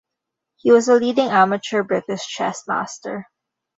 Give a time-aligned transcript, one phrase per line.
[0.55, 3.27] He was a leading amateur British chess master.